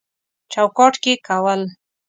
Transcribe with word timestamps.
چوکاټ 0.51 0.93
کې 1.03 1.13
کول 1.27 1.61